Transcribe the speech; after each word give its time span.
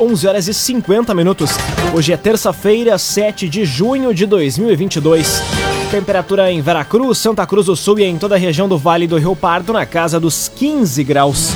11 0.00 0.26
horas 0.26 0.48
e 0.48 0.52
50 0.52 1.14
minutos. 1.14 1.52
Hoje 1.94 2.12
é 2.12 2.16
terça-feira, 2.16 2.98
7 2.98 3.48
de 3.48 3.64
junho 3.64 4.12
de 4.12 4.26
2022. 4.26 5.40
Temperatura 5.88 6.50
em 6.50 6.60
Veracruz, 6.60 7.18
Santa 7.18 7.46
Cruz 7.46 7.66
do 7.66 7.76
Sul 7.76 8.00
e 8.00 8.02
em 8.02 8.18
toda 8.18 8.34
a 8.34 8.38
região 8.38 8.68
do 8.68 8.76
Vale 8.76 9.06
do 9.06 9.16
Rio 9.16 9.36
Pardo 9.36 9.72
na 9.72 9.86
casa 9.86 10.18
dos 10.18 10.48
15 10.48 11.04
graus. 11.04 11.50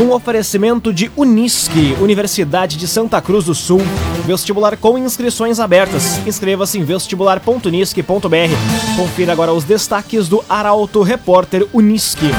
Um 0.00 0.10
oferecimento 0.10 0.92
de 0.92 1.12
Unisque, 1.14 1.96
Universidade 2.00 2.76
de 2.76 2.88
Santa 2.88 3.22
Cruz 3.22 3.44
do 3.44 3.54
Sul. 3.54 3.80
Vestibular 4.26 4.76
com 4.76 4.98
inscrições 4.98 5.60
abertas. 5.60 6.18
Inscreva-se 6.26 6.80
em 6.80 6.82
vestibular.unisque.br. 6.82 8.96
Confira 8.96 9.30
agora 9.30 9.54
os 9.54 9.62
destaques 9.62 10.26
do 10.26 10.44
Arauto 10.48 11.02
Repórter 11.02 11.64
Unisque. 11.72 12.32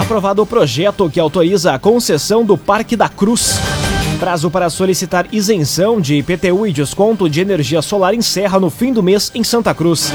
Aprovado 0.00 0.42
o 0.42 0.46
projeto 0.46 1.08
que 1.08 1.20
autoriza 1.20 1.72
a 1.72 1.78
concessão 1.78 2.44
do 2.44 2.58
Parque 2.58 2.96
da 2.96 3.08
Cruz. 3.08 3.60
Prazo 4.22 4.52
para 4.52 4.70
solicitar 4.70 5.26
isenção 5.32 6.00
de 6.00 6.14
IPTU 6.14 6.64
e 6.68 6.72
desconto 6.72 7.28
de 7.28 7.40
energia 7.40 7.82
solar 7.82 8.14
encerra 8.14 8.60
no 8.60 8.70
fim 8.70 8.92
do 8.92 9.02
mês 9.02 9.32
em 9.34 9.42
Santa 9.42 9.74
Cruz. 9.74 10.12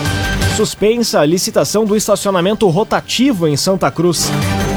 Suspensa 0.55 1.19
a 1.19 1.25
licitação 1.25 1.83
do 1.83 1.93
estacionamento 1.93 2.69
rotativo 2.69 3.49
em 3.49 3.57
Santa 3.57 3.91
Cruz. 3.91 4.31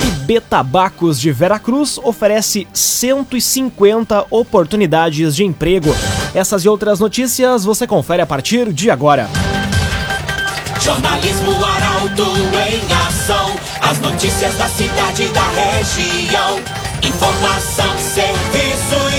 E 0.05 0.11
Betabacos 0.27 1.21
de 1.21 1.31
Veracruz 1.31 1.97
oferece 2.03 2.67
150 2.73 4.27
oportunidades 4.31 5.37
de 5.37 5.45
emprego. 5.45 5.95
Essas 6.35 6.65
e 6.65 6.69
outras 6.69 6.99
notícias 6.99 7.63
você 7.63 7.87
confere 7.87 8.23
a 8.23 8.27
partir 8.27 8.73
de 8.73 8.91
agora. 8.91 9.31
Jornalismo 10.81 11.53
Arauto 11.65 12.25
em 12.69 13.07
ação. 13.07 13.55
As 13.81 14.01
notícias 14.01 14.57
da 14.57 14.67
cidade 14.67 15.23
e 15.23 15.29
da 15.29 15.49
região. 15.51 16.81
Informação, 17.03 17.97
serviço. 17.97 19.10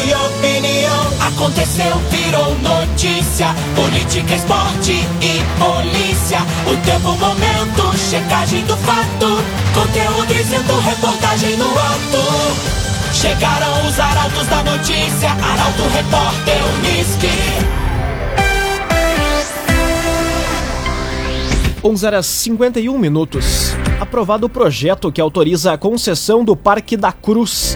Aconteceu, 1.27 1.95
virou 2.09 2.57
notícia. 2.59 3.47
Política, 3.75 4.35
esporte 4.35 4.93
e 5.21 5.41
polícia. 5.59 6.39
O 6.65 6.75
tempo, 6.83 7.15
momento, 7.17 7.97
checagem 7.97 8.65
do 8.65 8.75
fato. 8.77 9.27
Conteúdo 9.73 10.33
dizendo, 10.33 10.79
reportagem 10.79 11.57
no 11.57 11.69
ato. 11.69 12.81
Chegaram 13.13 13.87
os 13.87 13.99
arautos 13.99 14.47
da 14.47 14.63
notícia. 14.63 15.29
Arauto, 15.29 15.83
repórter, 15.93 16.61
Unisque. 16.79 17.81
11 21.83 22.05
horas 22.05 22.25
51 22.25 22.97
minutos. 22.97 23.75
Aprovado 23.99 24.45
o 24.45 24.49
projeto 24.49 25.11
que 25.11 25.21
autoriza 25.21 25.73
a 25.73 25.77
concessão 25.77 26.43
do 26.43 26.55
Parque 26.55 26.95
da 26.95 27.11
Cruz. 27.11 27.75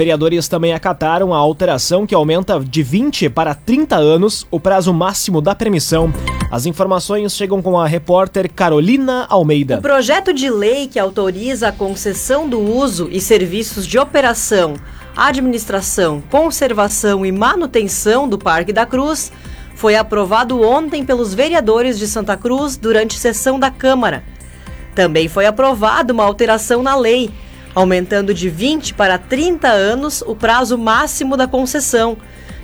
Vereadores 0.00 0.48
também 0.48 0.72
acataram 0.72 1.34
a 1.34 1.36
alteração 1.36 2.06
que 2.06 2.14
aumenta 2.14 2.58
de 2.58 2.82
20 2.82 3.28
para 3.28 3.54
30 3.54 3.96
anos 3.96 4.46
o 4.50 4.58
prazo 4.58 4.94
máximo 4.94 5.42
da 5.42 5.54
permissão. 5.54 6.10
As 6.50 6.64
informações 6.64 7.36
chegam 7.36 7.60
com 7.60 7.78
a 7.78 7.86
repórter 7.86 8.50
Carolina 8.50 9.26
Almeida. 9.28 9.76
O 9.76 9.82
projeto 9.82 10.32
de 10.32 10.48
lei 10.48 10.88
que 10.88 10.98
autoriza 10.98 11.68
a 11.68 11.72
concessão 11.72 12.48
do 12.48 12.58
uso 12.58 13.10
e 13.12 13.20
serviços 13.20 13.86
de 13.86 13.98
operação, 13.98 14.72
administração, 15.14 16.22
conservação 16.30 17.26
e 17.26 17.30
manutenção 17.30 18.26
do 18.26 18.38
Parque 18.38 18.72
da 18.72 18.86
Cruz 18.86 19.30
foi 19.74 19.96
aprovado 19.96 20.62
ontem 20.62 21.04
pelos 21.04 21.34
vereadores 21.34 21.98
de 21.98 22.08
Santa 22.08 22.38
Cruz 22.38 22.74
durante 22.74 23.18
sessão 23.18 23.60
da 23.60 23.70
Câmara. 23.70 24.24
Também 24.94 25.28
foi 25.28 25.44
aprovada 25.44 26.10
uma 26.10 26.24
alteração 26.24 26.82
na 26.82 26.96
lei, 26.96 27.30
aumentando 27.74 28.34
de 28.34 28.48
20 28.48 28.94
para 28.94 29.18
30 29.18 29.68
anos 29.68 30.22
o 30.26 30.34
prazo 30.34 30.76
máximo 30.76 31.36
da 31.36 31.46
concessão, 31.46 32.16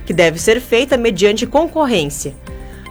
que 0.05 0.13
deve 0.13 0.39
ser 0.39 0.61
feita 0.61 0.97
mediante 0.97 1.45
concorrência. 1.45 2.33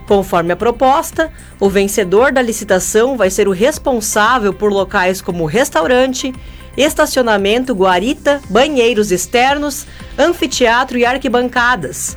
Conforme 0.06 0.52
a 0.52 0.56
proposta, 0.56 1.32
o 1.58 1.68
vencedor 1.68 2.30
da 2.30 2.40
licitação 2.40 3.16
vai 3.16 3.28
ser 3.28 3.48
o 3.48 3.52
responsável 3.52 4.52
por 4.52 4.72
locais 4.72 5.20
como 5.20 5.46
restaurante, 5.46 6.32
estacionamento, 6.76 7.74
guarita, 7.74 8.40
banheiros 8.48 9.10
externos, 9.10 9.86
anfiteatro 10.16 10.96
e 10.96 11.04
arquibancadas. 11.04 12.16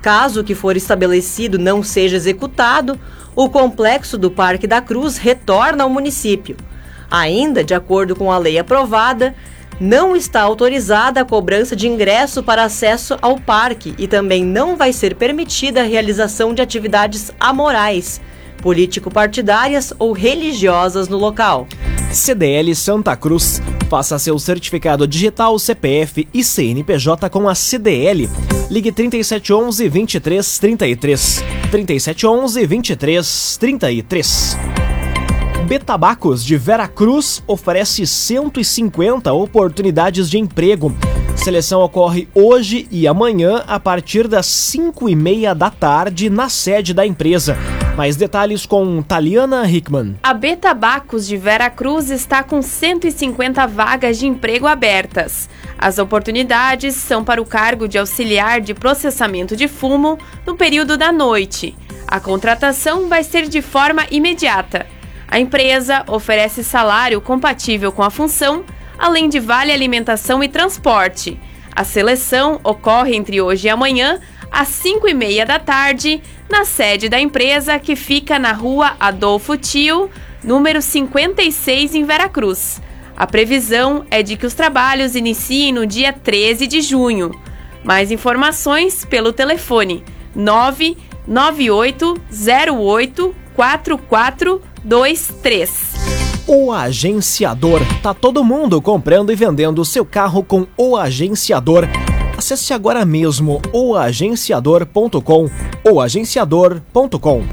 Caso 0.00 0.40
o 0.40 0.44
que 0.44 0.54
for 0.54 0.76
estabelecido 0.76 1.58
não 1.58 1.82
seja 1.82 2.16
executado, 2.16 2.98
o 3.34 3.50
complexo 3.50 4.16
do 4.16 4.30
Parque 4.30 4.66
da 4.66 4.80
Cruz 4.80 5.16
retorna 5.16 5.82
ao 5.82 5.90
município. 5.90 6.56
Ainda, 7.10 7.62
de 7.62 7.74
acordo 7.74 8.16
com 8.16 8.30
a 8.30 8.38
lei 8.38 8.58
aprovada, 8.58 9.34
não 9.78 10.16
está 10.16 10.40
autorizada 10.40 11.20
a 11.20 11.24
cobrança 11.24 11.76
de 11.76 11.86
ingresso 11.86 12.42
para 12.42 12.64
acesso 12.64 13.18
ao 13.20 13.38
parque 13.38 13.94
e 13.98 14.08
também 14.08 14.44
não 14.44 14.76
vai 14.76 14.92
ser 14.92 15.14
permitida 15.14 15.82
a 15.82 15.84
realização 15.84 16.54
de 16.54 16.62
atividades 16.62 17.30
amorais, 17.38 18.20
político-partidárias 18.62 19.92
ou 19.98 20.12
religiosas 20.12 21.08
no 21.08 21.18
local. 21.18 21.66
CDL 22.10 22.74
Santa 22.74 23.14
Cruz. 23.16 23.60
Faça 23.90 24.18
seu 24.18 24.38
certificado 24.38 25.06
digital 25.06 25.58
CPF 25.58 26.26
e 26.32 26.42
CNPJ 26.42 27.28
com 27.30 27.48
a 27.48 27.54
CDL. 27.54 28.28
Ligue 28.70 28.90
3711 28.90 29.88
2333. 29.88 31.44
3711 31.70 32.66
2333. 32.66 34.95
Betabacos 35.66 36.44
de 36.44 36.56
Vera 36.56 36.86
Cruz 36.86 37.42
oferece 37.44 38.06
150 38.06 39.32
oportunidades 39.32 40.30
de 40.30 40.38
emprego. 40.38 40.94
Seleção 41.34 41.80
ocorre 41.80 42.28
hoje 42.32 42.86
e 42.88 43.08
amanhã 43.08 43.64
a 43.66 43.80
partir 43.80 44.28
das 44.28 44.46
5 44.46 45.08
e 45.08 45.16
meia 45.16 45.56
da 45.56 45.68
tarde 45.68 46.30
na 46.30 46.48
sede 46.48 46.94
da 46.94 47.04
empresa. 47.04 47.58
Mais 47.96 48.14
detalhes 48.14 48.64
com 48.64 49.02
Taliana 49.02 49.68
Hickman. 49.68 50.14
A 50.22 50.32
Betabacos 50.32 51.26
de 51.26 51.36
Vera 51.36 51.68
Cruz 51.68 52.10
está 52.10 52.44
com 52.44 52.62
150 52.62 53.66
vagas 53.66 54.20
de 54.20 54.26
emprego 54.28 54.68
abertas. 54.68 55.50
As 55.76 55.98
oportunidades 55.98 56.94
são 56.94 57.24
para 57.24 57.42
o 57.42 57.46
cargo 57.46 57.88
de 57.88 57.98
auxiliar 57.98 58.60
de 58.60 58.72
processamento 58.72 59.56
de 59.56 59.66
fumo 59.66 60.16
no 60.46 60.56
período 60.56 60.96
da 60.96 61.10
noite. 61.10 61.76
A 62.06 62.20
contratação 62.20 63.08
vai 63.08 63.24
ser 63.24 63.48
de 63.48 63.60
forma 63.60 64.06
imediata. 64.12 64.86
A 65.28 65.38
empresa 65.38 66.04
oferece 66.06 66.62
salário 66.62 67.20
compatível 67.20 67.90
com 67.90 68.02
a 68.02 68.10
função, 68.10 68.64
além 68.98 69.28
de 69.28 69.40
vale 69.40 69.72
alimentação 69.72 70.42
e 70.42 70.48
transporte. 70.48 71.38
A 71.74 71.84
seleção 71.84 72.60
ocorre 72.62 73.16
entre 73.16 73.40
hoje 73.40 73.66
e 73.66 73.70
amanhã, 73.70 74.20
às 74.50 74.68
5 74.68 75.08
e 75.08 75.14
meia 75.14 75.44
da 75.44 75.58
tarde, 75.58 76.22
na 76.48 76.64
sede 76.64 77.08
da 77.08 77.20
empresa 77.20 77.78
que 77.78 77.96
fica 77.96 78.38
na 78.38 78.52
rua 78.52 78.96
Adolfo 78.98 79.56
Tio, 79.56 80.08
número 80.42 80.80
56, 80.80 81.94
em 81.94 82.04
Veracruz. 82.04 82.80
A 83.16 83.26
previsão 83.26 84.06
é 84.10 84.22
de 84.22 84.36
que 84.36 84.46
os 84.46 84.54
trabalhos 84.54 85.16
iniciem 85.16 85.72
no 85.72 85.86
dia 85.86 86.12
13 86.12 86.66
de 86.66 86.80
junho. 86.80 87.32
Mais 87.82 88.10
informações 88.10 89.04
pelo 89.04 89.32
telefone 89.32 90.04
99808 94.86 94.86
4423. 94.86 95.96
O 96.46 96.72
Agenciador. 96.72 97.80
Tá 98.02 98.14
todo 98.14 98.44
mundo 98.44 98.80
comprando 98.80 99.32
e 99.32 99.34
vendendo 99.34 99.84
seu 99.84 100.04
carro 100.04 100.44
com 100.44 100.66
o 100.76 100.96
Agenciador. 100.96 101.88
Acesse 102.38 102.72
agora 102.72 103.04
mesmo 103.04 103.60
oagenciador.com 103.72 105.50
oagenciador.com. 105.84 107.44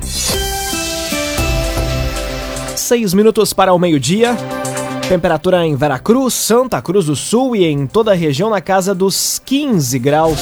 Seis 2.76 3.14
minutos 3.14 3.52
para 3.52 3.74
o 3.74 3.80
meio-dia. 3.80 4.38
Temperatura 5.10 5.66
em 5.66 5.76
Veracruz, 5.76 6.34
Santa 6.34 6.82
Cruz 6.82 7.06
do 7.06 7.16
Sul 7.16 7.56
e 7.56 7.66
em 7.66 7.88
toda 7.88 8.12
a 8.12 8.16
região 8.16 8.50
na 8.50 8.62
casa 8.62 8.94
dos 8.94 9.42
15 9.44 9.98
graus. 10.00 10.40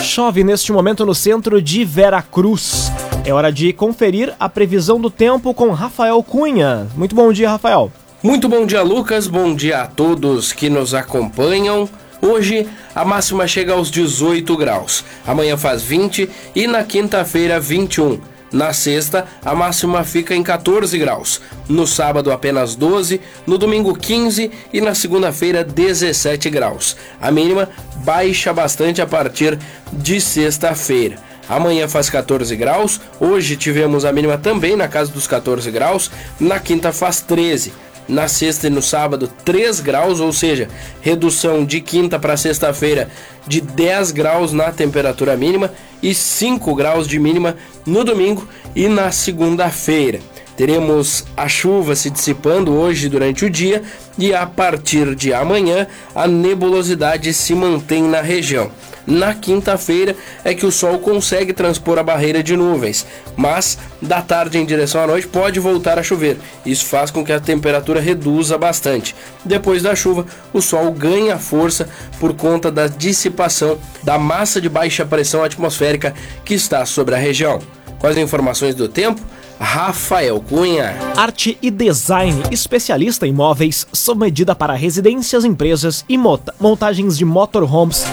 Chove 0.00 0.42
neste 0.42 0.72
momento 0.72 1.04
no 1.04 1.14
centro 1.14 1.60
de 1.60 1.84
Veracruz. 1.84 2.90
É 3.26 3.32
hora 3.32 3.50
de 3.50 3.72
conferir 3.72 4.32
a 4.38 4.48
previsão 4.48 5.00
do 5.00 5.10
tempo 5.10 5.52
com 5.52 5.72
Rafael 5.72 6.22
Cunha. 6.22 6.86
Muito 6.94 7.12
bom 7.12 7.32
dia, 7.32 7.50
Rafael. 7.50 7.90
Muito 8.22 8.48
bom 8.48 8.64
dia, 8.64 8.82
Lucas. 8.82 9.26
Bom 9.26 9.52
dia 9.52 9.82
a 9.82 9.86
todos 9.88 10.52
que 10.52 10.70
nos 10.70 10.94
acompanham. 10.94 11.88
Hoje 12.22 12.68
a 12.94 13.04
máxima 13.04 13.48
chega 13.48 13.72
aos 13.72 13.90
18 13.90 14.56
graus, 14.56 15.04
amanhã 15.26 15.56
faz 15.56 15.82
20 15.82 16.30
e 16.54 16.68
na 16.68 16.84
quinta-feira 16.84 17.58
21. 17.58 18.20
Na 18.52 18.72
sexta, 18.72 19.26
a 19.44 19.56
máxima 19.56 20.04
fica 20.04 20.32
em 20.32 20.42
14 20.44 20.96
graus. 20.96 21.40
No 21.68 21.84
sábado, 21.84 22.30
apenas 22.30 22.76
12. 22.76 23.20
No 23.44 23.58
domingo, 23.58 23.92
15. 23.92 24.52
E 24.72 24.80
na 24.80 24.94
segunda-feira, 24.94 25.64
17 25.64 26.48
graus. 26.48 26.96
A 27.20 27.32
mínima 27.32 27.68
baixa 28.04 28.52
bastante 28.52 29.02
a 29.02 29.06
partir 29.06 29.58
de 29.92 30.20
sexta-feira. 30.20 31.25
Amanhã 31.48 31.88
faz 31.88 32.10
14 32.10 32.54
graus. 32.56 33.00
Hoje 33.20 33.56
tivemos 33.56 34.04
a 34.04 34.12
mínima 34.12 34.36
também 34.36 34.76
na 34.76 34.88
casa 34.88 35.12
dos 35.12 35.26
14 35.26 35.70
graus. 35.70 36.10
Na 36.40 36.58
quinta, 36.58 36.92
faz 36.92 37.20
13. 37.20 37.72
Na 38.08 38.28
sexta 38.28 38.68
e 38.68 38.70
no 38.70 38.82
sábado, 38.82 39.28
3 39.44 39.80
graus, 39.80 40.20
ou 40.20 40.32
seja, 40.32 40.68
redução 41.00 41.64
de 41.64 41.80
quinta 41.80 42.18
para 42.18 42.36
sexta-feira 42.36 43.08
de 43.46 43.60
10 43.60 44.12
graus 44.12 44.52
na 44.52 44.70
temperatura 44.70 45.36
mínima 45.36 45.72
e 46.02 46.14
5 46.14 46.72
graus 46.74 47.08
de 47.08 47.18
mínima 47.18 47.56
no 47.84 48.04
domingo 48.04 48.46
e 48.76 48.86
na 48.86 49.10
segunda-feira. 49.10 50.20
Teremos 50.56 51.24
a 51.36 51.48
chuva 51.48 51.94
se 51.94 52.08
dissipando 52.08 52.74
hoje 52.74 53.08
durante 53.08 53.44
o 53.44 53.50
dia 53.50 53.82
e 54.16 54.32
a 54.32 54.46
partir 54.46 55.14
de 55.14 55.34
amanhã 55.34 55.86
a 56.14 56.26
nebulosidade 56.26 57.34
se 57.34 57.54
mantém 57.54 58.02
na 58.02 58.22
região. 58.22 58.70
Na 59.06 59.34
quinta-feira 59.34 60.16
é 60.44 60.52
que 60.52 60.66
o 60.66 60.72
sol 60.72 60.98
consegue 60.98 61.52
transpor 61.52 61.98
a 61.98 62.02
barreira 62.02 62.42
de 62.42 62.56
nuvens, 62.56 63.06
mas 63.36 63.78
da 64.02 64.20
tarde 64.20 64.58
em 64.58 64.66
direção 64.66 65.02
à 65.02 65.06
noite 65.06 65.28
pode 65.28 65.60
voltar 65.60 65.98
a 65.98 66.02
chover. 66.02 66.36
Isso 66.64 66.84
faz 66.86 67.10
com 67.10 67.24
que 67.24 67.32
a 67.32 67.38
temperatura 67.38 68.00
reduza 68.00 68.58
bastante. 68.58 69.14
Depois 69.44 69.82
da 69.82 69.94
chuva, 69.94 70.26
o 70.52 70.60
sol 70.60 70.90
ganha 70.90 71.38
força 71.38 71.88
por 72.18 72.34
conta 72.34 72.70
da 72.70 72.88
dissipação 72.88 73.78
da 74.02 74.18
massa 74.18 74.60
de 74.60 74.68
baixa 74.68 75.06
pressão 75.06 75.44
atmosférica 75.44 76.12
que 76.44 76.54
está 76.54 76.84
sobre 76.84 77.14
a 77.14 77.18
região. 77.18 77.60
Com 77.98 78.08
as 78.08 78.16
informações 78.16 78.74
do 78.74 78.88
tempo, 78.88 79.20
Rafael 79.58 80.40
Cunha. 80.40 80.94
Arte 81.16 81.56
e 81.62 81.70
design, 81.70 82.42
especialista 82.50 83.26
em 83.26 83.32
móveis, 83.32 83.86
sob 83.92 84.20
medida 84.20 84.54
para 84.54 84.74
residências, 84.74 85.44
empresas 85.44 86.04
e 86.08 86.18
montagens 86.18 87.16
de 87.16 87.24
motorhomes. 87.24 88.04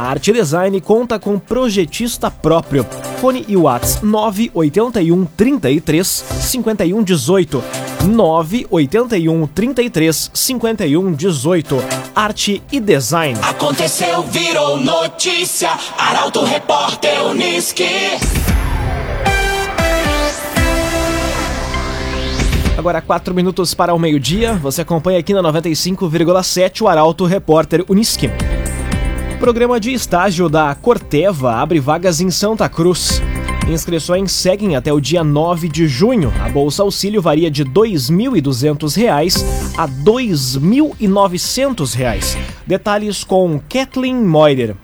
A 0.00 0.04
Arte 0.04 0.32
Design 0.32 0.80
conta 0.80 1.18
com 1.18 1.38
projetista 1.38 2.30
próprio. 2.30 2.86
Fone 3.20 3.44
e 3.46 3.54
Whats 3.54 4.00
981 4.00 5.26
33 5.26 6.24
51 6.40 7.02
18. 7.02 7.62
981 8.06 9.46
33 9.48 10.30
51 10.32 11.12
18. 11.12 11.84
Arte 12.14 12.62
e 12.72 12.80
Design. 12.80 13.38
Aconteceu, 13.42 14.22
virou 14.22 14.78
notícia. 14.78 15.68
Arauto 15.98 16.44
Repórter 16.44 17.22
Uniski. 17.26 17.84
Agora, 22.78 23.02
quatro 23.02 23.34
minutos 23.34 23.74
para 23.74 23.92
o 23.92 23.98
meio-dia. 23.98 24.54
Você 24.54 24.80
acompanha 24.80 25.18
aqui 25.18 25.34
na 25.34 25.42
95,7 25.42 26.80
o 26.80 26.88
Arauto 26.88 27.26
Repórter 27.26 27.84
Uniski. 27.86 28.30
Programa 29.40 29.80
de 29.80 29.92
estágio 29.94 30.48
da 30.50 30.74
Corteva 30.74 31.54
abre 31.54 31.80
vagas 31.80 32.20
em 32.20 32.30
Santa 32.30 32.68
Cruz. 32.68 33.22
Inscrições 33.66 34.32
seguem 34.32 34.76
até 34.76 34.92
o 34.92 35.00
dia 35.00 35.24
9 35.24 35.66
de 35.66 35.88
junho. 35.88 36.30
A 36.44 36.50
Bolsa 36.50 36.82
Auxílio 36.82 37.22
varia 37.22 37.50
de 37.50 37.62
R$ 37.62 37.70
2.200 37.70 39.42
a 39.78 39.86
R$ 39.86 39.92
2.900. 40.04 42.36
Detalhes 42.66 43.24
com 43.24 43.58
Kathleen 43.66 44.16
Moider. 44.16 44.76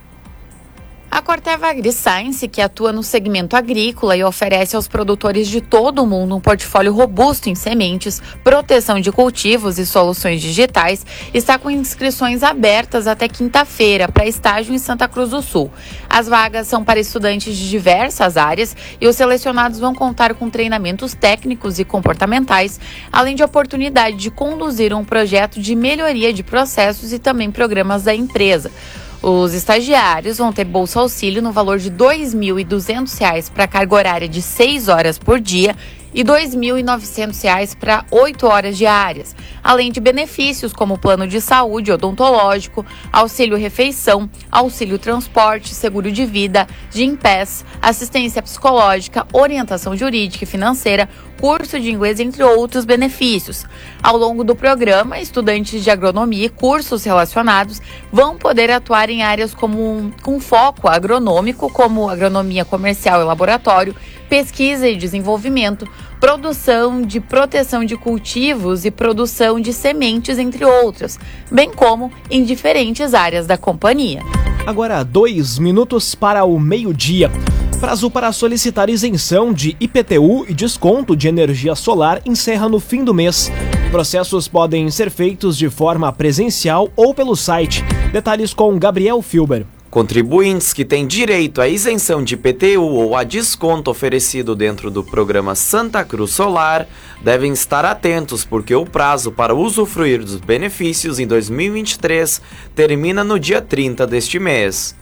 A 1.17 1.23
Corteva 1.23 1.69
AgriScience, 1.69 2.47
que 2.47 2.61
atua 2.61 2.93
no 2.93 3.03
segmento 3.03 3.57
agrícola 3.57 4.15
e 4.15 4.23
oferece 4.23 4.77
aos 4.77 4.87
produtores 4.87 5.49
de 5.49 5.63
todo 5.63 6.03
o 6.03 6.07
mundo 6.07 6.37
um 6.37 6.41
portfólio 6.41 6.93
robusto 6.93 7.49
em 7.49 7.55
sementes, 7.55 8.21
proteção 8.45 9.01
de 9.01 9.11
cultivos 9.11 9.79
e 9.79 9.87
soluções 9.87 10.43
digitais, 10.43 11.07
está 11.33 11.59
com 11.59 11.71
inscrições 11.71 12.43
abertas 12.43 13.07
até 13.07 13.29
quinta-feira 13.29 14.09
para 14.09 14.27
estágio 14.27 14.75
em 14.75 14.79
Santa 14.79 15.09
Cruz 15.09 15.31
do 15.31 15.41
Sul. 15.41 15.71
As 16.07 16.29
vagas 16.29 16.69
são 16.69 16.85
para 16.85 17.01
estudantes 17.01 17.57
de 17.57 17.71
diversas 17.71 18.37
áreas 18.37 18.77
e 19.01 19.09
os 19.09 19.17
selecionados 19.17 19.79
vão 19.81 19.95
contar 19.95 20.35
com 20.35 20.51
treinamentos 20.51 21.15
técnicos 21.15 21.79
e 21.79 21.85
comportamentais, 21.87 22.79
além 23.11 23.35
de 23.35 23.43
oportunidade 23.43 24.19
de 24.19 24.31
conduzir 24.31 24.93
um 24.93 25.03
projeto 25.03 25.63
de 25.63 25.75
melhoria 25.75 26.31
de 26.31 26.43
processos 26.43 27.11
e 27.11 27.19
também 27.19 27.51
programas 27.51 28.03
da 28.03 28.15
empresa. 28.15 28.71
Os 29.23 29.55
estagiários 29.55 30.39
vão 30.39 30.53
ter 30.53 30.65
bolsa 30.65 31.01
auxílio 31.01 31.43
no 31.43 31.51
valor 31.51 31.79
de 31.79 31.89
R$ 31.89 31.97
2.200 31.97 33.51
para 33.51 33.67
carga 33.67 33.95
horária 33.95 34.29
de 34.29 34.43
6 34.43 34.89
horas 34.89 35.19
por 35.19 35.41
dia 35.41 35.75
e 36.17 36.23
R$ 36.23 36.29
2.900 36.29 37.77
para 37.77 38.07
8 38.11 38.47
horas 38.47 38.79
diárias, 38.79 39.37
além 39.63 39.93
de 39.93 40.01
benefícios 40.01 40.73
como 40.73 40.97
plano 40.97 41.29
de 41.29 41.43
saúde 41.43 41.93
odontológico, 41.93 42.87
auxílio 43.13 43.59
refeição, 43.59 44.31
auxílio 44.51 44.99
transporte, 44.99 45.75
seguro 45.75 46.11
de 46.11 46.25
vida, 46.25 46.67
Gimpass, 46.91 47.67
assistência 47.83 48.41
psicológica, 48.41 49.27
orientação 49.31 49.95
jurídica 49.95 50.45
e 50.45 50.47
financeira, 50.47 51.07
curso 51.39 51.79
de 51.79 51.91
inglês, 51.91 52.19
entre 52.19 52.43
outros 52.43 52.87
benefícios. 52.87 53.67
Ao 54.03 54.17
longo 54.17 54.43
do 54.43 54.57
programa, 54.57 55.21
estudantes 55.21 55.85
de 55.85 55.91
agronomia 55.91 56.47
e 56.47 56.49
cursos 56.49 57.05
relacionados 57.05 57.83
vão 58.11 58.39
poder 58.39 58.71
atuar 58.71 59.11
em 59.11 59.23
áreas 59.23 59.53
como 59.53 60.11
com 60.23 60.41
foco 60.41 60.89
agronômico, 60.89 61.71
como 61.71 62.09
agronomia 62.09 62.65
comercial 62.65 63.21
e 63.21 63.25
laboratório, 63.25 63.95
pesquisa 64.29 64.89
e 64.89 64.97
desenvolvimento, 64.97 65.89
produção 66.21 67.03
de 67.03 67.21
proteção 67.21 67.85
de 67.85 67.97
cultivos 67.97 68.85
e 68.85 68.91
produção 68.91 69.61
de 69.61 69.73
sementes, 69.73 70.39
entre 70.39 70.65
outras, 70.65 71.19
bem 71.51 71.71
como 71.71 72.11
em 72.31 72.45
diferentes 72.45 73.15
áreas 73.15 73.47
da 73.47 73.57
companhia. 73.57 74.21
Agora, 74.67 75.05
dois 75.05 75.59
minutos 75.59 76.15
para 76.15 76.45
o 76.45 76.59
meio-dia. 76.59 77.31
Prazo 77.79 78.11
para 78.11 78.33
solicitar 78.33 78.89
isenção 78.89 79.53
de 79.53 79.77
IPTU 79.79 80.47
e 80.49 80.55
desconto 80.55 81.15
de 81.15 81.29
energia 81.29 81.75
solar 81.75 82.21
encerra 82.25 82.69
no 82.69 82.81
fim 82.81 83.05
do 83.05 83.13
mês. 83.13 83.53
Processos 83.91 84.49
podem 84.49 84.91
ser 84.91 85.11
feitos 85.11 85.57
de 85.57 85.69
forma 85.69 86.13
presencial 86.13 86.91
ou 86.97 87.15
pelo 87.15 87.37
site. 87.37 87.85
Detalhes 88.13 88.53
com 88.53 88.79
Gabriel 88.79 89.23
Filber. 89.23 89.67
Contribuintes 89.91 90.73
que 90.73 90.85
têm 90.85 91.07
direito 91.07 91.61
à 91.61 91.69
isenção 91.69 92.23
de 92.23 92.35
IPTU 92.35 92.83
ou 92.83 93.17
a 93.17 93.23
desconto 93.23 93.91
oferecido 93.91 94.55
dentro 94.55 94.91
do 94.91 95.03
programa 95.03 95.55
Santa 95.55 96.05
Cruz 96.05 96.33
Solar 96.33 96.87
devem 97.23 97.53
estar 97.53 97.85
atentos 97.85 98.45
porque 98.45 98.75
o 98.75 98.85
prazo 98.85 99.31
para 99.31 99.55
usufruir 99.55 100.21
dos 100.21 100.37
benefícios 100.37 101.19
em 101.19 101.27
2023 101.27 102.43
termina 102.75 103.23
no 103.23 103.39
dia 103.39 103.63
30 103.63 104.07
deste 104.07 104.39
mês. 104.39 104.95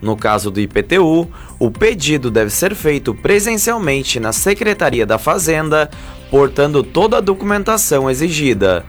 No 0.00 0.16
caso 0.16 0.50
do 0.50 0.58
IPTU, 0.58 1.30
o 1.58 1.70
pedido 1.70 2.30
deve 2.30 2.50
ser 2.50 2.74
feito 2.74 3.14
presencialmente 3.14 4.18
na 4.18 4.32
Secretaria 4.32 5.04
da 5.04 5.18
Fazenda, 5.18 5.90
portando 6.30 6.82
toda 6.82 7.18
a 7.18 7.20
documentação 7.20 8.10
exigida. 8.10 8.84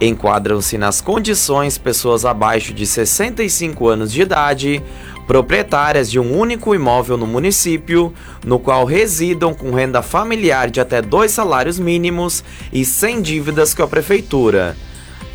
Enquadram-se 0.00 0.78
nas 0.78 1.02
condições 1.02 1.76
pessoas 1.76 2.24
abaixo 2.24 2.72
de 2.72 2.86
65 2.86 3.86
anos 3.86 4.10
de 4.10 4.22
idade, 4.22 4.82
proprietárias 5.26 6.10
de 6.10 6.18
um 6.18 6.38
único 6.38 6.74
imóvel 6.74 7.18
no 7.18 7.26
município, 7.26 8.12
no 8.42 8.58
qual 8.58 8.86
residam 8.86 9.52
com 9.52 9.72
renda 9.72 10.00
familiar 10.00 10.70
de 10.70 10.80
até 10.80 11.02
dois 11.02 11.32
salários 11.32 11.78
mínimos 11.78 12.42
e 12.72 12.82
sem 12.82 13.20
dívidas 13.20 13.74
com 13.74 13.82
a 13.82 13.88
prefeitura. 13.88 14.74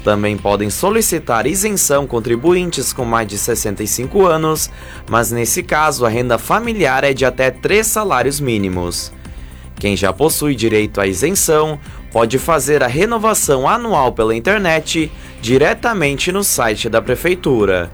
Também 0.03 0.35
podem 0.35 0.69
solicitar 0.69 1.45
isenção 1.45 2.07
contribuintes 2.07 2.91
com 2.91 3.05
mais 3.05 3.27
de 3.27 3.37
65 3.37 4.25
anos, 4.25 4.69
mas 5.07 5.31
nesse 5.31 5.61
caso 5.61 6.05
a 6.05 6.09
renda 6.09 6.39
familiar 6.39 7.03
é 7.03 7.13
de 7.13 7.23
até 7.23 7.51
3 7.51 7.85
salários 7.85 8.39
mínimos. 8.39 9.11
Quem 9.77 9.95
já 9.95 10.13
possui 10.13 10.55
direito 10.55 11.01
à 11.01 11.07
isenção 11.07 11.79
pode 12.15 12.39
fazer 12.39 12.81
a 12.81 12.87
renovação 12.87 13.67
anual 13.67 14.13
pela 14.13 14.33
internet 14.33 15.11
diretamente 15.41 16.31
no 16.31 16.45
site 16.45 16.87
da 16.87 17.01
Prefeitura. 17.01 17.91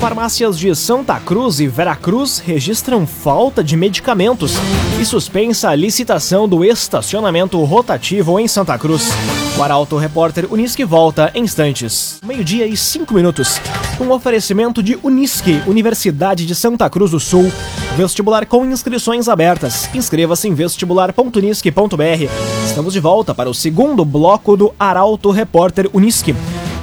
Farmácias 0.00 0.56
de 0.56 0.72
Santa 0.76 1.18
Cruz 1.18 1.58
e 1.58 1.66
Veracruz 1.66 2.38
registram 2.38 3.04
falta 3.04 3.64
de 3.64 3.76
medicamentos 3.76 4.52
e 5.00 5.04
suspensa 5.04 5.70
a 5.70 5.74
licitação 5.74 6.48
do 6.48 6.64
estacionamento 6.64 7.62
rotativo 7.64 8.38
em 8.38 8.46
Santa 8.46 8.78
Cruz. 8.78 9.08
O 9.58 9.62
Arauto 9.62 9.96
Repórter 9.96 10.46
Unisque 10.52 10.84
volta 10.84 11.32
em 11.34 11.42
instantes. 11.42 12.20
Meio-dia 12.24 12.64
e 12.64 12.76
cinco 12.76 13.12
minutos. 13.12 13.60
Um 14.00 14.12
oferecimento 14.12 14.84
de 14.84 14.96
Unisque, 15.02 15.60
Universidade 15.66 16.46
de 16.46 16.54
Santa 16.54 16.88
Cruz 16.88 17.10
do 17.10 17.18
Sul. 17.18 17.50
Vestibular 17.96 18.46
com 18.46 18.64
inscrições 18.64 19.28
abertas. 19.28 19.90
Inscreva-se 19.92 20.46
em 20.46 20.54
vestibular.unisque.br. 20.54 22.30
Estamos 22.64 22.92
de 22.92 23.00
volta 23.00 23.34
para 23.34 23.50
o 23.50 23.54
segundo 23.54 24.04
bloco 24.04 24.56
do 24.56 24.72
Arauto 24.78 25.32
Repórter 25.32 25.90
Unisque. 25.92 26.36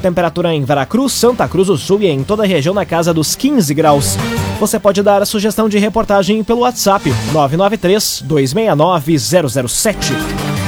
Temperatura 0.05 0.53
em 0.53 0.63
Veracruz, 0.63 1.13
Santa 1.13 1.47
Cruz 1.47 1.65
do 1.65 1.75
Sul 1.75 2.03
e 2.03 2.05
em 2.05 2.23
toda 2.23 2.43
a 2.43 2.45
região 2.45 2.75
na 2.75 2.85
casa 2.85 3.11
dos 3.11 3.35
15 3.35 3.73
graus. 3.73 4.15
Você 4.59 4.79
pode 4.79 5.01
dar 5.01 5.19
a 5.19 5.25
sugestão 5.25 5.67
de 5.67 5.79
reportagem 5.79 6.43
pelo 6.43 6.59
WhatsApp 6.59 7.09
993 7.33 8.21
269 8.23 9.17
007. 9.17 10.13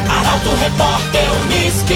Arauto 0.10 0.50
Repórter 0.56 1.22
Unisque. 1.44 1.94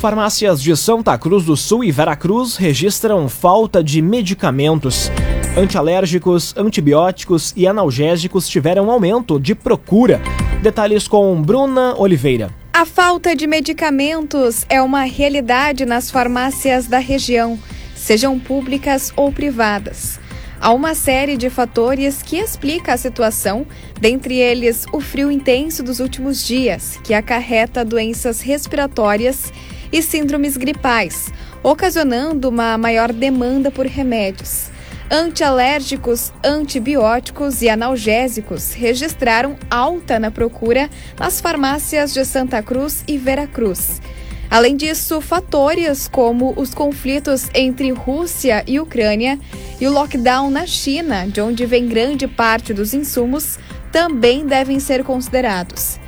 Farmácias 0.00 0.62
de 0.62 0.76
Santa 0.76 1.18
Cruz 1.18 1.44
do 1.44 1.56
Sul 1.56 1.82
e 1.82 1.90
Veracruz 1.90 2.54
registram 2.54 3.28
falta 3.28 3.82
de 3.82 4.00
medicamentos. 4.00 5.10
Antialérgicos, 5.58 6.54
antibióticos 6.56 7.52
e 7.56 7.66
analgésicos 7.66 8.48
tiveram 8.48 8.88
aumento 8.92 9.40
de 9.40 9.56
procura. 9.56 10.20
Detalhes 10.62 11.08
com 11.08 11.42
Bruna 11.42 11.96
Oliveira. 11.98 12.54
A 12.72 12.86
falta 12.86 13.34
de 13.34 13.44
medicamentos 13.44 14.64
é 14.68 14.80
uma 14.80 15.02
realidade 15.02 15.84
nas 15.84 16.12
farmácias 16.12 16.86
da 16.86 17.00
região, 17.00 17.58
sejam 17.96 18.38
públicas 18.38 19.12
ou 19.16 19.32
privadas. 19.32 20.20
Há 20.60 20.72
uma 20.72 20.94
série 20.94 21.36
de 21.36 21.50
fatores 21.50 22.22
que 22.22 22.36
explica 22.36 22.92
a 22.92 22.96
situação, 22.96 23.66
dentre 24.00 24.36
eles 24.36 24.86
o 24.92 25.00
frio 25.00 25.28
intenso 25.28 25.82
dos 25.82 25.98
últimos 25.98 26.46
dias, 26.46 27.00
que 27.02 27.12
acarreta 27.12 27.84
doenças 27.84 28.40
respiratórias 28.40 29.52
e 29.92 30.02
síndromes 30.02 30.56
gripais, 30.56 31.32
ocasionando 31.64 32.48
uma 32.48 32.78
maior 32.78 33.12
demanda 33.12 33.72
por 33.72 33.86
remédios. 33.86 34.77
Antialérgicos, 35.10 36.30
antibióticos 36.44 37.62
e 37.62 37.68
analgésicos 37.70 38.74
registraram 38.74 39.56
alta 39.70 40.18
na 40.18 40.30
procura 40.30 40.90
nas 41.18 41.40
farmácias 41.40 42.12
de 42.12 42.22
Santa 42.26 42.62
Cruz 42.62 43.04
e 43.08 43.16
Veracruz. 43.16 44.02
Além 44.50 44.76
disso, 44.76 45.22
fatores 45.22 46.06
como 46.08 46.52
os 46.56 46.74
conflitos 46.74 47.48
entre 47.54 47.90
Rússia 47.90 48.62
e 48.66 48.78
Ucrânia 48.78 49.38
e 49.80 49.86
o 49.86 49.92
lockdown 49.92 50.50
na 50.50 50.66
China, 50.66 51.26
de 51.26 51.40
onde 51.40 51.64
vem 51.64 51.88
grande 51.88 52.28
parte 52.28 52.74
dos 52.74 52.92
insumos, 52.92 53.58
também 53.90 54.44
devem 54.44 54.78
ser 54.78 55.02
considerados. 55.04 55.98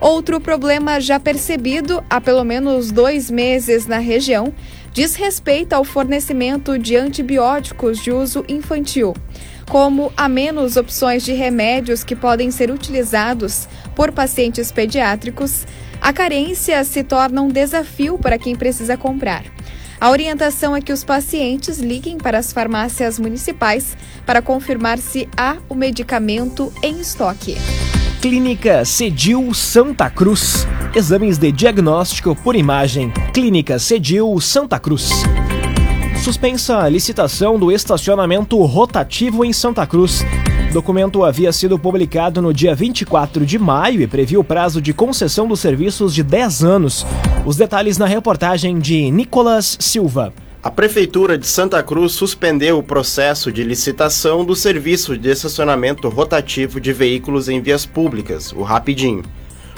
Outro 0.00 0.40
problema 0.40 1.00
já 1.00 1.20
percebido 1.20 2.02
há 2.08 2.20
pelo 2.20 2.44
menos 2.44 2.90
dois 2.90 3.30
meses 3.30 3.86
na 3.86 3.98
região 3.98 4.52
diz 4.96 5.14
respeito 5.14 5.74
ao 5.74 5.84
fornecimento 5.84 6.78
de 6.78 6.96
antibióticos 6.96 8.02
de 8.02 8.10
uso 8.10 8.42
infantil. 8.48 9.14
Como 9.68 10.10
há 10.16 10.26
menos 10.26 10.78
opções 10.78 11.22
de 11.22 11.34
remédios 11.34 12.02
que 12.02 12.16
podem 12.16 12.50
ser 12.50 12.70
utilizados 12.70 13.68
por 13.94 14.10
pacientes 14.10 14.72
pediátricos, 14.72 15.66
a 16.00 16.14
carência 16.14 16.82
se 16.82 17.04
torna 17.04 17.42
um 17.42 17.48
desafio 17.48 18.18
para 18.18 18.38
quem 18.38 18.56
precisa 18.56 18.96
comprar. 18.96 19.44
A 20.00 20.08
orientação 20.08 20.74
é 20.74 20.80
que 20.80 20.94
os 20.94 21.04
pacientes 21.04 21.78
liguem 21.78 22.16
para 22.16 22.38
as 22.38 22.50
farmácias 22.50 23.18
municipais 23.18 23.94
para 24.24 24.40
confirmar 24.40 24.96
se 24.96 25.28
há 25.36 25.58
o 25.68 25.74
medicamento 25.74 26.72
em 26.82 26.98
estoque. 27.00 27.56
Clínica 28.20 28.84
Cedil 28.84 29.52
Santa 29.52 30.08
Cruz. 30.08 30.66
Exames 30.94 31.36
de 31.38 31.52
diagnóstico 31.52 32.34
por 32.34 32.56
imagem. 32.56 33.10
Clínica 33.32 33.78
Cedil 33.78 34.40
Santa 34.40 34.78
Cruz. 34.78 35.10
Suspensa 36.24 36.78
a 36.78 36.88
licitação 36.88 37.58
do 37.58 37.70
estacionamento 37.70 38.60
rotativo 38.64 39.44
em 39.44 39.52
Santa 39.52 39.86
Cruz. 39.86 40.24
Documento 40.72 41.24
havia 41.24 41.52
sido 41.52 41.78
publicado 41.78 42.40
no 42.40 42.52
dia 42.52 42.74
24 42.74 43.44
de 43.44 43.58
maio 43.58 44.00
e 44.00 44.06
previa 44.06 44.40
o 44.40 44.44
prazo 44.44 44.80
de 44.80 44.92
concessão 44.92 45.46
dos 45.46 45.60
serviços 45.60 46.14
de 46.14 46.22
10 46.22 46.64
anos. 46.64 47.06
Os 47.44 47.56
detalhes 47.56 47.98
na 47.98 48.06
reportagem 48.06 48.78
de 48.78 49.10
Nicolas 49.10 49.76
Silva. 49.78 50.32
A 50.66 50.70
Prefeitura 50.72 51.38
de 51.38 51.46
Santa 51.46 51.80
Cruz 51.80 52.10
suspendeu 52.10 52.76
o 52.76 52.82
processo 52.82 53.52
de 53.52 53.62
licitação 53.62 54.44
do 54.44 54.56
serviço 54.56 55.16
de 55.16 55.30
estacionamento 55.30 56.08
rotativo 56.08 56.80
de 56.80 56.92
veículos 56.92 57.48
em 57.48 57.60
vias 57.60 57.86
públicas, 57.86 58.50
o 58.50 58.62
Rapidinho. 58.62 59.22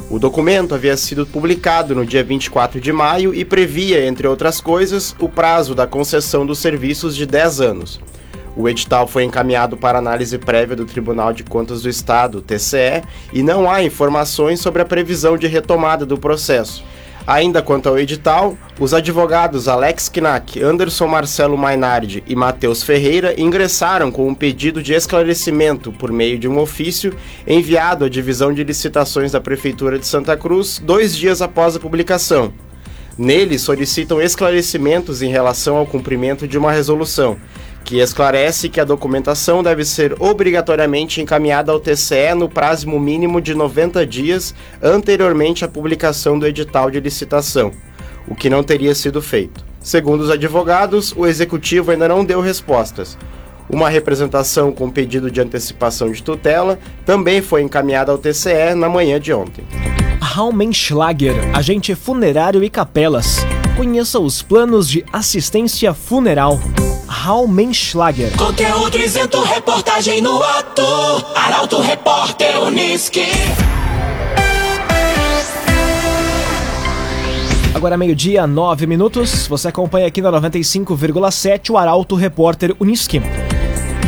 O 0.09 0.18
documento 0.18 0.75
havia 0.75 0.97
sido 0.97 1.26
publicado 1.26 1.95
no 1.95 2.07
dia 2.07 2.25
24 2.25 2.80
de 2.80 2.90
maio 2.90 3.35
e 3.35 3.45
previa, 3.45 4.07
entre 4.07 4.26
outras 4.26 4.62
coisas, 4.62 5.14
o 5.21 5.28
prazo 5.28 5.75
da 5.75 5.87
concessão 5.87 6.47
dos 6.47 6.59
serviços 6.59 7.14
de 7.14 7.26
10 7.26 7.61
anos. 7.61 8.00
O 8.57 8.66
edital 8.66 9.07
foi 9.07 9.25
encaminhado 9.25 9.76
para 9.76 9.99
análise 9.99 10.38
prévia 10.38 10.75
do 10.75 10.87
Tribunal 10.87 11.35
de 11.35 11.45
Contas 11.45 11.83
do 11.83 11.90
Estado, 11.90 12.40
TCE, 12.40 13.02
e 13.30 13.42
não 13.42 13.71
há 13.71 13.83
informações 13.83 14.59
sobre 14.59 14.80
a 14.80 14.87
previsão 14.87 15.37
de 15.37 15.47
retomada 15.47 16.07
do 16.07 16.16
processo. 16.16 16.83
Ainda 17.28 17.61
quanto 17.61 17.90
ao 17.90 17.99
edital, 17.99 18.56
os 18.80 18.94
advogados 18.94 19.68
Alex 19.68 20.08
Knack, 20.08 20.62
Anderson 20.62 21.06
Marcelo 21.06 21.58
Mainardi 21.58 22.25
e 22.26 22.35
Matheus 22.35 22.82
Ferreira 22.82 23.38
ingressaram 23.38 24.11
com 24.11 24.26
um 24.26 24.35
pedido 24.35 24.82
de 24.82 24.94
esclarecimento 24.94 25.92
por 25.92 26.11
meio 26.11 26.38
de 26.38 26.49
um 26.49 26.58
ofício 26.58 27.14
enviado 27.47 28.06
à 28.06 28.08
Divisão 28.08 28.50
de 28.50 28.64
Licitações 28.64 29.32
da 29.32 29.42
Prefeitura 29.42 29.99
de 29.99 30.06
Santa 30.06 30.38
Cruz 30.38 30.80
dois 30.82 31.14
dias 31.14 31.42
após 31.42 31.76
a 31.76 31.78
publicação. 31.78 32.50
Nele 33.18 33.58
solicitam 33.58 34.23
esclarecimentos 34.23 35.20
em 35.20 35.28
relação 35.28 35.76
ao 35.76 35.85
cumprimento 35.85 36.49
de 36.49 36.56
uma 36.56 36.73
resolução, 36.73 37.37
que 37.85 37.99
esclarece 37.99 38.68
que 38.68 38.80
a 38.80 38.85
documentação 38.85 39.62
deve 39.62 39.85
ser 39.85 40.14
obrigatoriamente 40.20 41.20
encaminhada 41.20 41.73
ao 41.73 41.80
TCE 41.80 42.35
no 42.37 42.49
prazo 42.49 42.88
mínimo 42.90 43.40
de 43.40 43.54
90 43.54 44.06
dias 44.06 44.54
anteriormente 44.82 45.64
à 45.64 45.68
publicação 45.68 46.38
do 46.38 46.47
edital 46.47 46.90
de 46.90 47.00
licitação, 47.00 47.73
o 48.26 48.35
que 48.35 48.50
não 48.50 48.62
teria 48.62 48.94
sido 48.94 49.23
feito. 49.23 49.64
Segundo 49.80 50.20
os 50.20 50.30
advogados, 50.30 51.14
o 51.16 51.26
executivo 51.26 51.90
ainda 51.90 52.08
não 52.08 52.25
deu 52.25 52.40
respostas. 52.40 53.16
Uma 53.70 53.88
representação 53.88 54.73
com 54.73 54.90
pedido 54.90 55.30
de 55.30 55.40
antecipação 55.40 56.11
de 56.11 56.23
tutela 56.23 56.78
também 57.04 57.42
foi 57.42 57.62
encaminhada 57.62 58.11
ao 58.11 58.18
TCE 58.18 58.75
na 58.75 58.88
manhã 58.88 59.20
de 59.20 59.32
ontem. 59.32 59.64
Raumenschlager, 60.20 61.35
agente 61.54 61.94
funerário 61.94 62.64
e 62.64 62.70
capelas. 62.70 63.38
Conheça 63.76 64.18
os 64.18 64.42
planos 64.42 64.88
de 64.88 65.04
assistência 65.12 65.92
funeral. 65.94 66.58
Raumenschlager. 67.20 68.30
Conteúdo 68.37 68.96
isento, 68.96 69.42
reportagem 69.42 70.22
no 70.22 70.40
ato. 70.40 70.82
Arauto 71.34 71.80
Repórter 71.80 72.62
Unisque. 72.62 73.26
Agora 77.75 77.96
meio-dia, 77.96 78.46
nove 78.46 78.87
minutos. 78.87 79.48
Você 79.48 79.66
acompanha 79.66 80.06
aqui 80.06 80.22
na 80.22 80.30
95,7 80.30 81.70
o 81.70 81.76
Arauto 81.76 82.14
Repórter 82.14 82.75
Unisque. 82.78 83.20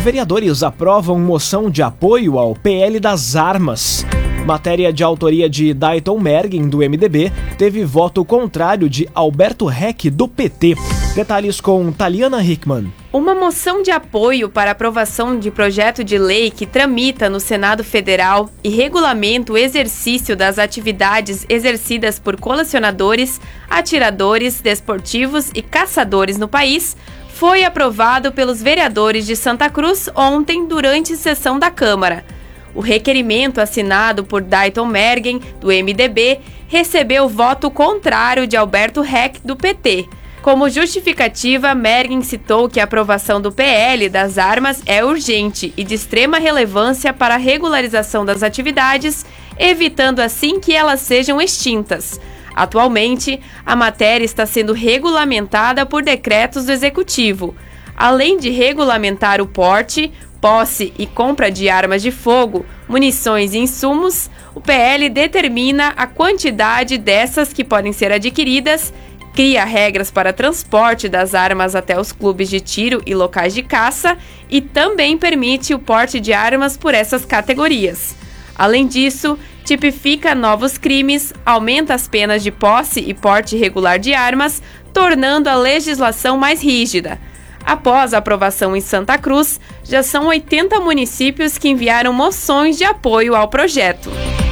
Vereadores 0.05 0.63
aprovam 0.63 1.19
moção 1.19 1.69
de 1.69 1.83
apoio 1.83 2.39
ao 2.39 2.55
PL 2.55 3.01
das 3.01 3.35
armas. 3.35 4.07
Matéria 4.47 4.93
de 4.93 5.03
autoria 5.03 5.51
de 5.51 5.75
Dayton 5.75 6.21
Mergen, 6.21 6.69
do 6.69 6.79
MDB, 6.79 7.33
teve 7.59 7.85
voto 7.85 8.25
contrário 8.25 8.89
de 8.89 9.09
Alberto 9.13 9.69
Heck, 9.69 10.09
do 10.11 10.29
PT. 10.29 10.77
Detalhes 11.15 11.61
com 11.61 11.91
Taliana 11.91 12.41
Hickman. 12.41 12.93
Uma 13.13 13.35
moção 13.35 13.83
de 13.83 13.91
apoio 13.91 14.49
para 14.49 14.71
aprovação 14.71 15.37
de 15.37 15.51
projeto 15.51 16.05
de 16.05 16.17
lei 16.17 16.53
que 16.53 16.65
tramita 16.65 17.29
no 17.29 17.41
Senado 17.41 17.83
Federal 17.83 18.49
e 18.63 18.69
regulamenta 18.69 19.53
o 19.53 19.59
exercício 19.59 20.37
das 20.37 20.57
atividades 20.57 21.45
exercidas 21.49 22.21
por 22.21 22.39
colecionadores, 22.39 23.41
atiradores, 23.69 24.61
desportivos 24.61 25.51
e 25.53 25.63
caçadores 25.63 26.39
no 26.39 26.47
país 26.47 26.97
foi 27.35 27.65
aprovado 27.65 28.31
pelos 28.31 28.63
vereadores 28.63 29.27
de 29.27 29.35
Santa 29.35 29.69
Cruz 29.69 30.09
ontem 30.15 30.65
durante 30.65 31.17
sessão 31.17 31.59
da 31.59 31.73
Câmara. 31.73 32.25
O 32.73 32.81
requerimento 32.81 33.61
assinado 33.61 34.23
por 34.23 34.43
Dayton 34.43 34.87
Mergen, 34.87 35.41
do 35.61 35.69
MDB, 35.69 36.39
recebeu 36.69 37.29
voto 37.29 37.69
contrário 37.69 38.47
de 38.47 38.57
Alberto 38.57 39.03
Heck, 39.03 39.41
do 39.45 39.57
PT. 39.57 40.09
Como 40.43 40.71
justificativa, 40.71 41.75
Mergen 41.75 42.23
citou 42.23 42.67
que 42.67 42.81
a 42.81 42.85
aprovação 42.85 43.43
do 43.43 43.53
PL 43.53 44.09
das 44.09 44.39
armas 44.39 44.83
é 44.87 45.05
urgente 45.05 45.75
e 45.77 45.85
de 45.85 45.95
extrema 45.95 46.39
relevância 46.39 47.13
para 47.13 47.35
a 47.35 47.39
regularização 47.39 48.25
das 48.25 48.43
atividades, 48.43 49.27
evitando 49.59 50.21
assim 50.21 50.59
que 50.59 50.73
elas 50.73 51.01
sejam 51.01 51.43
extintas. 51.43 52.19
Atualmente, 52.55 53.39
a 53.67 53.77
matéria 53.77 54.25
está 54.25 54.47
sendo 54.47 54.73
regulamentada 54.73 55.85
por 55.85 56.03
decretos 56.03 56.65
do 56.65 56.73
Executivo. 56.73 57.55
Além 57.95 58.39
de 58.39 58.49
regulamentar 58.49 59.43
o 59.43 59.47
porte, 59.47 60.11
posse 60.41 60.91
e 60.99 61.07
compra 61.07 61.51
de 61.51 61.69
armas 61.69 62.01
de 62.01 62.11
fogo, 62.11 62.65
munições 62.89 63.53
e 63.53 63.59
insumos, 63.59 64.31
o 64.55 64.61
PL 64.61 65.11
determina 65.11 65.93
a 65.97 66.07
quantidade 66.07 66.97
dessas 66.97 67.53
que 67.53 67.63
podem 67.63 67.93
ser 67.93 68.11
adquiridas, 68.11 68.91
cria 69.35 69.65
regras 69.65 70.11
para 70.11 70.33
transporte 70.33 71.09
das 71.09 71.35
armas 71.35 71.75
até 71.75 71.99
os 71.99 72.13
clubes 72.13 72.49
de 72.49 72.61
tiro 72.61 73.03
e 73.07 73.15
locais 73.15 73.55
de 73.55 73.63
caça 73.63 74.17
e 74.49 74.61
também 74.61 75.17
permite 75.17 75.75
o 75.75 75.79
porte 75.79 76.21
de 76.21 76.33
armas 76.33 76.77
por 76.77 76.95
essas 76.95 77.25
categorias. 77.25 78.15
Além 78.57 78.87
disso, 78.87 79.39
tipifica 79.65 80.35
novos 80.35 80.77
crimes, 80.77 81.33
aumenta 81.47 81.95
as 81.95 82.07
penas 82.07 82.43
de 82.43 82.51
posse 82.51 83.01
e 83.01 83.15
porte 83.15 83.57
irregular 83.57 83.99
de 83.99 84.13
armas, 84.13 84.63
tornando 84.93 85.49
a 85.49 85.55
legislação 85.55 86.37
mais 86.37 86.63
rígida. 86.63 87.19
Após 87.65 88.13
a 88.13 88.19
aprovação 88.19 88.75
em 88.75 88.81
Santa 88.81 89.17
Cruz, 89.17 89.61
já 89.85 90.03
são 90.03 90.27
80 90.27 90.81
municípios 90.81 91.57
que 91.57 91.69
enviaram 91.69 92.13
moções 92.13 92.77
de 92.77 92.85
apoio 92.85 93.35
ao 93.35 93.49
projeto. 93.49 94.11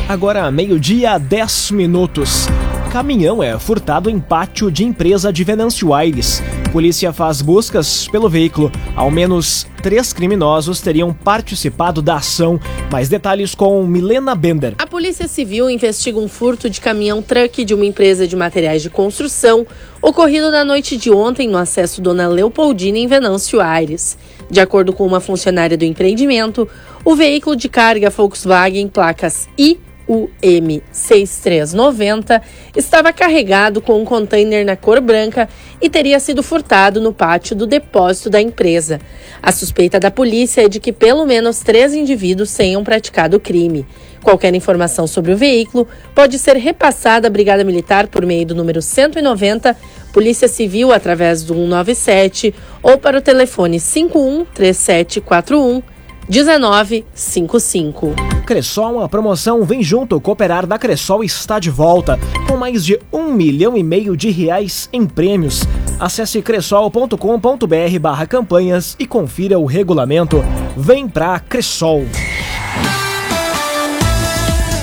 Agora, 0.09 0.51
meio-dia, 0.51 1.19
10 1.19 1.73
minutos. 1.73 2.49
Caminhão 2.90 3.42
é 3.42 3.59
furtado 3.59 4.09
em 4.09 4.18
pátio 4.18 4.71
de 4.71 4.83
empresa 4.83 5.30
de 5.30 5.45
Venâncio 5.45 5.92
Aires. 5.92 6.42
Polícia 6.73 7.12
faz 7.12 7.42
buscas 7.42 8.09
pelo 8.09 8.30
veículo. 8.30 8.73
Ao 8.97 9.11
menos 9.11 9.66
três 9.83 10.11
criminosos 10.11 10.80
teriam 10.80 11.12
participado 11.12 12.00
da 12.00 12.16
ação. 12.16 12.59
Mais 12.90 13.11
detalhes 13.11 13.54
com 13.54 13.87
Milena 13.87 14.35
Bender. 14.35 14.75
A 14.78 14.87
Polícia 14.87 15.28
Civil 15.28 15.68
investiga 15.68 16.18
um 16.18 16.28
furto 16.28 16.71
de 16.71 16.80
caminhão-truck 16.80 17.62
de 17.62 17.75
uma 17.75 17.85
empresa 17.85 18.26
de 18.26 18.35
materiais 18.35 18.80
de 18.80 18.88
construção 18.88 19.66
ocorrido 20.00 20.50
na 20.50 20.64
noite 20.64 20.97
de 20.97 21.11
ontem 21.11 21.47
no 21.47 21.59
acesso 21.59 22.00
Dona 22.00 22.26
Leopoldina 22.26 22.97
em 22.97 23.07
Venâncio 23.07 23.61
Aires. 23.61 24.16
De 24.50 24.61
acordo 24.61 24.95
com 24.95 25.07
uma 25.07 25.21
funcionária 25.21 25.76
do 25.76 25.85
empreendimento, 25.85 26.66
o 27.04 27.14
veículo 27.14 27.54
de 27.54 27.68
carga 27.68 28.09
Volkswagen 28.09 28.88
placas 28.88 29.47
I 29.59 29.78
UM6390 30.09 32.41
estava 32.75 33.12
carregado 33.12 33.81
com 33.81 34.00
um 34.00 34.05
container 34.05 34.65
na 34.65 34.77
cor 34.77 35.00
branca 35.00 35.49
e 35.81 35.88
teria 35.91 36.19
sido 36.19 36.43
furtado 36.43 37.00
no 37.00 37.12
pátio 37.12 37.55
do 37.55 37.65
depósito 37.67 38.31
da 38.31 38.41
empresa. 38.41 38.99
A 39.43 39.53
suspeita 39.53 40.00
da 40.00 40.11
polícia 40.11 40.65
é 40.65 40.69
de 40.69 40.81
que 40.81 40.93
pelo 40.93 41.27
menos 41.27 41.61
três 41.61 41.95
indivíduos 41.95 42.53
tenham 42.55 42.83
praticado 42.83 43.37
o 43.37 43.41
crime. 43.41 43.87
Qualquer 44.23 44.55
informação 44.55 45.07
sobre 45.07 45.33
o 45.33 45.37
veículo 45.37 45.87
pode 46.15 46.38
ser 46.38 46.57
repassada 46.57 47.29
à 47.29 47.31
Brigada 47.31 47.62
Militar 47.62 48.09
por 48.09 48.25
meio 48.27 48.47
do 48.47 48.55
número 48.55 48.83
190, 48.83 49.77
Polícia 50.12 50.49
Civil 50.49 50.93
através 50.93 51.45
do 51.45 51.55
197 51.55 52.53
ou 52.83 52.99
para 52.99 53.19
o 53.19 53.23
telefone 53.23 53.79
51 53.79 54.45
3741 54.53 55.98
1955. 56.29 58.15
Cressol, 58.47 59.03
a 59.03 59.09
promoção 59.09 59.65
Vem 59.65 59.83
Junto 59.83 60.21
Cooperar 60.21 60.67
da 60.67 60.79
Cressol 60.79 61.25
está 61.25 61.59
de 61.59 61.71
volta, 61.71 62.19
com 62.47 62.57
mais 62.57 62.85
de 62.85 63.01
um 63.13 63.33
milhão 63.33 63.77
e 63.77 63.83
meio 63.83 64.17
de 64.17 64.31
reais 64.31 64.89
em 64.93 65.07
prêmios. 65.07 65.65
Acesse 65.99 66.43
cressol.com.br 66.43 67.99
barra 68.01 68.27
campanhas 68.27 68.95
e 68.99 69.07
confira 69.07 69.59
o 69.59 69.65
regulamento. 69.65 70.45
Vem 70.77 71.09
pra 71.09 71.41
Cressol. 71.41 72.05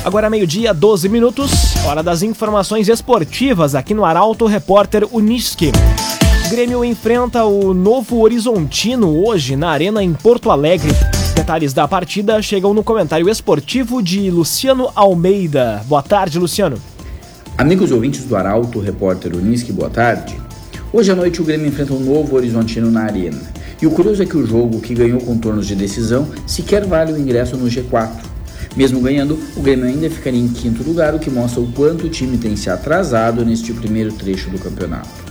Agora 0.03 0.29
meio-dia, 0.29 0.73
12 0.73 1.09
minutos, 1.09 1.75
hora 1.85 2.03
das 2.03 2.21
informações 2.21 2.87
esportivas 2.87 3.73
aqui 3.73 3.93
no 3.93 4.05
Arauto 4.05 4.45
Repórter 4.45 5.07
Unisque. 5.11 5.71
Grêmio 6.49 6.85
enfrenta 6.85 7.43
o 7.45 7.73
Novo 7.73 8.21
Horizontino 8.21 9.25
hoje 9.25 9.55
na 9.55 9.71
Arena 9.71 10.03
em 10.03 10.13
Porto 10.13 10.51
Alegre. 10.51 10.91
Detalhes 11.35 11.73
da 11.73 11.85
partida 11.85 12.41
chegam 12.41 12.73
no 12.73 12.81
comentário 12.81 13.29
esportivo 13.29 14.01
de 14.01 14.31
Luciano 14.31 14.89
Almeida. 14.95 15.83
Boa 15.85 16.01
tarde, 16.01 16.39
Luciano. 16.39 16.77
Amigos 17.57 17.91
ouvintes 17.91 18.23
do 18.23 18.37
Arauto, 18.37 18.79
repórter 18.79 19.35
Unisque, 19.35 19.71
boa 19.71 19.89
tarde. 19.89 20.33
Hoje 20.93 21.11
à 21.11 21.15
noite 21.15 21.41
o 21.41 21.43
Grêmio 21.43 21.67
enfrenta 21.67 21.93
um 21.93 21.99
novo 21.99 22.37
Horizontino 22.37 22.89
na 22.89 23.01
Arena. 23.01 23.41
E 23.81 23.85
o 23.85 23.91
curioso 23.91 24.23
é 24.23 24.25
que 24.25 24.37
o 24.37 24.47
jogo, 24.47 24.79
que 24.79 24.95
ganhou 24.95 25.19
contornos 25.19 25.67
de 25.67 25.75
decisão, 25.75 26.25
sequer 26.47 26.85
vale 26.85 27.11
o 27.11 27.19
ingresso 27.19 27.57
no 27.57 27.67
G4. 27.67 28.11
Mesmo 28.75 29.01
ganhando, 29.01 29.37
o 29.57 29.61
Grêmio 29.61 29.85
ainda 29.85 30.09
ficaria 30.09 30.39
em 30.39 30.47
quinto 30.47 30.83
lugar, 30.83 31.13
o 31.13 31.19
que 31.19 31.29
mostra 31.29 31.59
o 31.59 31.71
quanto 31.73 32.07
o 32.07 32.09
time 32.09 32.37
tem 32.37 32.55
se 32.55 32.69
atrasado 32.69 33.43
neste 33.43 33.73
primeiro 33.73 34.13
trecho 34.13 34.49
do 34.49 34.57
campeonato. 34.57 35.24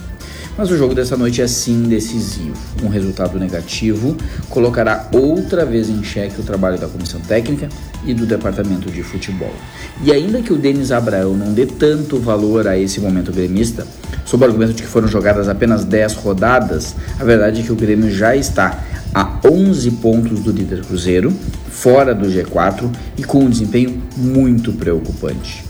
Mas 0.57 0.71
o 0.71 0.77
jogo 0.77 0.95
dessa 0.95 1.17
noite 1.17 1.41
é 1.41 1.47
sim 1.47 1.83
decisivo. 1.83 2.55
Um 2.81 2.87
resultado 2.87 3.37
negativo 3.37 4.15
colocará 4.49 5.09
outra 5.11 5.65
vez 5.65 5.89
em 5.89 6.01
xeque 6.01 6.39
o 6.39 6.43
trabalho 6.43 6.79
da 6.79 6.87
comissão 6.87 7.19
técnica 7.19 7.67
e 8.05 8.13
do 8.13 8.25
departamento 8.25 8.89
de 8.89 9.03
futebol. 9.03 9.53
E 10.01 10.13
ainda 10.13 10.41
que 10.41 10.53
o 10.53 10.57
Denis 10.57 10.93
Abraão 10.93 11.35
não 11.35 11.53
dê 11.53 11.65
tanto 11.65 12.19
valor 12.19 12.67
a 12.67 12.77
esse 12.77 13.01
momento 13.01 13.33
gremista, 13.33 13.85
sob 14.23 14.43
o 14.43 14.47
argumento 14.47 14.73
de 14.73 14.83
que 14.83 14.87
foram 14.87 15.09
jogadas 15.09 15.49
apenas 15.49 15.83
10 15.83 16.13
rodadas, 16.13 16.95
a 17.19 17.23
verdade 17.25 17.59
é 17.59 17.63
que 17.63 17.71
o 17.71 17.75
Grêmio 17.75 18.09
já 18.09 18.33
está 18.33 18.81
a 19.13 19.39
11 19.45 19.91
pontos 19.91 20.39
do 20.39 20.51
líder 20.51 20.85
Cruzeiro, 20.85 21.33
fora 21.69 22.15
do 22.15 22.27
G4 22.27 22.89
e 23.17 23.23
com 23.23 23.39
um 23.39 23.49
desempenho 23.49 24.01
muito 24.15 24.71
preocupante. 24.71 25.65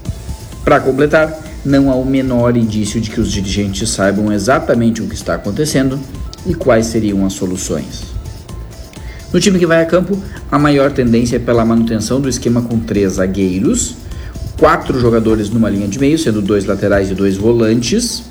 Para 0.64 0.80
completar, 0.80 1.32
não 1.66 1.90
há 1.90 1.96
o 1.96 2.06
menor 2.06 2.56
indício 2.56 3.02
de 3.02 3.10
que 3.10 3.20
os 3.20 3.32
dirigentes 3.32 3.90
saibam 3.90 4.32
exatamente 4.32 5.02
o 5.02 5.08
que 5.08 5.16
está 5.16 5.34
acontecendo 5.34 6.00
e 6.46 6.54
quais 6.54 6.86
seriam 6.86 7.26
as 7.26 7.34
soluções. 7.34 8.04
No 9.34 9.40
time 9.40 9.58
que 9.58 9.66
vai 9.66 9.82
a 9.82 9.86
campo, 9.86 10.22
a 10.52 10.60
maior 10.60 10.92
tendência 10.92 11.38
é 11.38 11.40
pela 11.40 11.66
manutenção 11.66 12.22
do 12.22 12.30
esquema 12.30 12.62
com 12.62 12.80
três 12.80 13.14
zagueiros, 13.14 13.96
quatro 14.58 15.00
jogadores 15.00 15.50
numa 15.50 15.70
linha 15.70 15.88
de 15.88 16.00
meio, 16.00 16.18
sendo 16.18 16.42
dois 16.42 16.66
laterais 16.66 17.10
e 17.10 17.16
dois 17.16 17.36
volantes, 17.36 18.24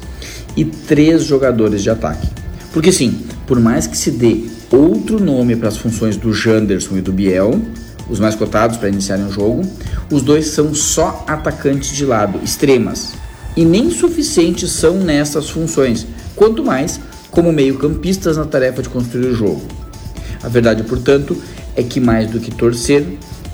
e 0.57 0.65
três 0.65 1.25
jogadores 1.25 1.83
de 1.83 1.91
ataque. 1.91 2.29
Porque 2.73 2.93
sim, 2.93 3.19
por 3.47 3.59
mais 3.59 3.87
que 3.87 3.99
se 3.99 4.13
dê 4.13 4.45
outro 4.71 5.23
nome 5.23 5.57
para 5.57 5.69
as 5.69 5.77
funções 5.77 6.17
do 6.17 6.33
Janderson 6.33 6.97
e 6.97 7.01
do 7.01 7.13
Biel, 7.13 7.61
os 8.09 8.21
mais 8.21 8.35
cotados 8.35 8.77
para 8.77 8.89
iniciarem 8.89 9.27
o 9.27 9.31
jogo, 9.31 9.63
os 10.11 10.23
dois 10.23 10.47
são 10.49 10.73
só 10.75 11.25
atacantes 11.27 11.95
de 11.95 12.05
lado, 12.05 12.41
extremas, 12.43 13.13
e 13.57 13.65
nem 13.65 13.91
suficientes 13.91 14.71
são 14.71 14.99
nessas 14.99 15.49
funções, 15.51 16.07
quanto 16.35 16.65
mais 16.65 17.01
como 17.31 17.53
meio-campistas 17.53 18.37
na 18.37 18.45
tarefa 18.45 18.83
de 18.83 18.89
construir 18.89 19.27
o 19.27 19.35
jogo. 19.35 19.63
A 20.43 20.49
verdade, 20.49 20.83
portanto, 20.83 21.37
é 21.77 21.83
que 21.83 22.01
mais 22.01 22.31
do 22.31 22.39
que 22.39 22.51
torcer, 22.51 23.05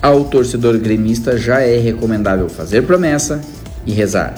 ao 0.02 0.24
torcedor 0.24 0.78
gremista 0.78 1.36
já 1.36 1.60
é 1.60 1.78
recomendável 1.78 2.48
fazer 2.48 2.82
promessa 2.82 3.40
e 3.86 3.92
rezar. 3.92 4.34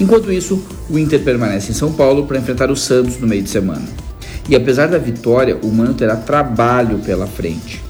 Enquanto 0.00 0.32
isso, 0.32 0.62
o 0.88 0.98
Inter 0.98 1.20
permanece 1.20 1.70
em 1.70 1.74
São 1.74 1.92
Paulo 1.92 2.26
para 2.26 2.38
enfrentar 2.38 2.70
o 2.70 2.76
Santos 2.76 3.18
no 3.18 3.26
meio 3.26 3.42
de 3.42 3.50
semana. 3.50 3.86
E 4.48 4.56
apesar 4.56 4.88
da 4.88 4.98
vitória, 4.98 5.58
o 5.62 5.68
Mano 5.68 5.94
terá 5.94 6.16
trabalho 6.16 6.98
pela 6.98 7.26
frente. 7.26 7.82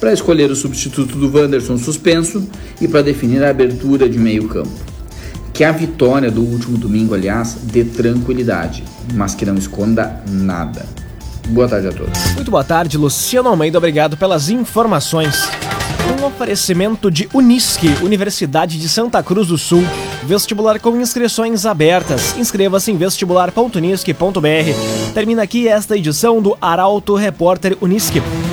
Para 0.00 0.12
escolher 0.12 0.50
o 0.50 0.56
substituto 0.56 1.16
do 1.16 1.30
Wanderson 1.36 1.76
suspenso 1.76 2.48
e 2.80 2.88
para 2.88 3.02
definir 3.02 3.44
a 3.44 3.50
abertura 3.50 4.08
de 4.08 4.18
meio 4.18 4.48
campo. 4.48 4.91
Que 5.52 5.64
a 5.64 5.72
vitória 5.72 6.30
do 6.30 6.42
último 6.42 6.78
domingo, 6.78 7.14
aliás, 7.14 7.58
dê 7.62 7.84
tranquilidade, 7.84 8.84
mas 9.14 9.34
que 9.34 9.44
não 9.44 9.56
esconda 9.56 10.22
nada. 10.28 10.86
Boa 11.48 11.68
tarde 11.68 11.88
a 11.88 11.92
todos. 11.92 12.34
Muito 12.34 12.50
boa 12.50 12.64
tarde, 12.64 12.96
Luciano 12.96 13.48
Almeida. 13.48 13.76
Obrigado 13.76 14.16
pelas 14.16 14.48
informações. 14.48 15.48
Um 16.20 16.24
oferecimento 16.24 17.10
de 17.10 17.28
Unisque, 17.34 17.88
Universidade 18.02 18.78
de 18.78 18.88
Santa 18.88 19.22
Cruz 19.22 19.48
do 19.48 19.58
Sul. 19.58 19.84
Vestibular 20.24 20.80
com 20.80 20.98
inscrições 21.00 21.66
abertas. 21.66 22.36
Inscreva-se 22.38 22.90
em 22.90 22.96
vestibular.unisque.br. 22.96 25.12
Termina 25.14 25.42
aqui 25.42 25.68
esta 25.68 25.96
edição 25.96 26.40
do 26.40 26.56
Arauto 26.60 27.14
Repórter 27.14 27.76
Unisque. 27.80 28.22